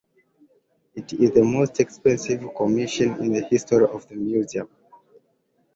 It 0.95 1.13
is 1.13 1.29
the 1.29 1.43
most 1.43 1.79
expensive 1.79 2.41
commission 2.57 3.19
in 3.23 3.31
the 3.33 3.41
history 3.45 3.85
of 3.85 4.07
the 4.09 4.15
museum. 4.15 4.67